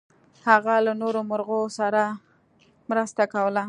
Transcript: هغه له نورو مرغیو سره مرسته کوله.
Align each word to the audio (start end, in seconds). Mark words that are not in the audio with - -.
هغه 0.47 0.73
له 0.85 0.93
نورو 1.01 1.19
مرغیو 1.31 1.65
سره 1.79 2.03
مرسته 2.89 3.23
کوله. 3.33 3.59